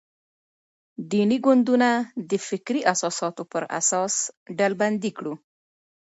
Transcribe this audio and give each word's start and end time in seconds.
دیني 1.09 1.37
ګوندونه 1.45 1.89
د 2.29 2.31
فکري 2.47 2.81
اساساتو 2.93 3.43
پر 3.51 3.63
اساس 3.79 4.13
ډلبندي 4.57 5.11
کړو. 5.17 5.33